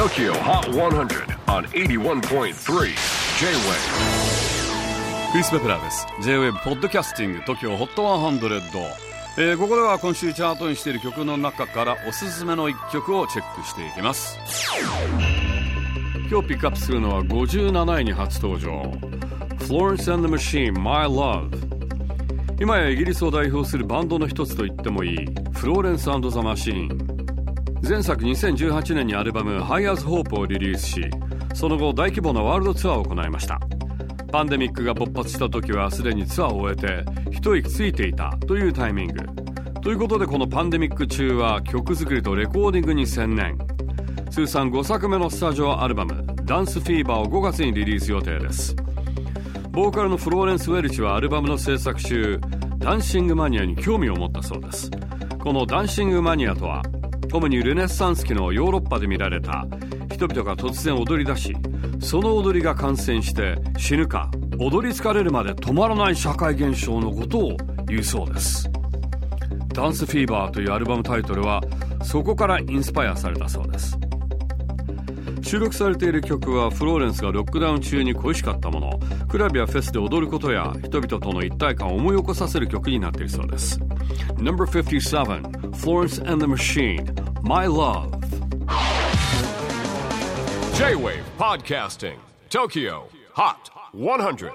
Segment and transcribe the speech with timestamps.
[0.00, 2.54] TOKYO HOT 100 on 81.3 J-WAVE
[5.30, 6.06] クリス・ベプラーです。
[6.22, 8.60] J-WAVE ポッドキャスティング TOKYO HOT 100、
[9.36, 14.38] えー、ここでは今週チャートにしている曲の中からおすすめの一曲をチェックしていきます。
[16.30, 18.80] 今日ピックアップするのは57位に初登場。
[19.66, 21.50] Florence and the Machine My Love
[22.58, 25.26] 今やイギリスを代表するバンドの一つと言ってもいい。
[25.52, 27.19] フローレンスザ・マシーン
[27.82, 31.10] 前作2018年にアルバム「High as Hope」をリリースし
[31.54, 33.60] その後大規模なワールドツアーを行いました。
[34.30, 39.26] パンデミックが勃発した時はすでにツアーを終えて一息ついていたというタイミング。
[39.82, 43.58] ということでこのパンデミック中は曲作りとレコーディングに専念。
[44.30, 48.76] 通算5作目のスタジオアルバム「ダンスフィーバー」を5月にリリース予定です。
[49.70, 52.40] ボーカルのフローレンス・ウェルチはアルバムの制作中
[52.78, 54.90] ダンシングマニアに興味を持ったそうです。
[55.42, 56.82] このダンシングマニアとは
[57.32, 59.66] 主にルネサンス期のヨーロッパで見られた。
[60.20, 61.56] 人々が突然踊り出し
[61.98, 68.68] その踊りが感染して死ぬか踊り疲れるまで止まらない社会現象のことを言うそうです。
[69.68, 71.62] ダンスフィーバーというアルバムタイトルは
[72.02, 73.98] そこからインスパイアされたそうです。
[75.42, 79.00] 収録されている曲はフローレンスがロックダウン中に恋しかったもの。
[79.28, 83.80] クラブやフェスで踊ることや人々との一体感を思い起こさせる曲になっているそうです。
[84.38, 88.12] No.57 Florence and the Machine My Love.
[90.74, 92.18] J-WAVE PODCASTING
[92.50, 94.52] TOKYO HOT 100